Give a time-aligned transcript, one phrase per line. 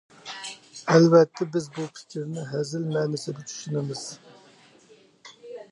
[0.93, 4.07] ئەلۋەتتە، بىز بۇ پىكىرنى ھەزىل مەنىسىدە چۈشىنىمىز.